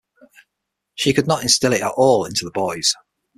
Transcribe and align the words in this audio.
She 0.95 1.13
could 1.13 1.27
not 1.27 1.43
instil 1.43 1.73
it 1.73 1.83
at 1.83 1.91
all 1.95 2.25
into 2.25 2.43
the 2.43 2.49
boys. 2.49 2.95